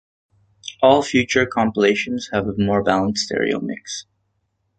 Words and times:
All 0.81 1.03
future 1.03 1.45
compilations 1.45 2.29
have 2.33 2.47
a 2.47 2.55
more 2.57 2.81
balanced 2.83 3.25
stereo 3.27 3.59
mix. 3.59 4.07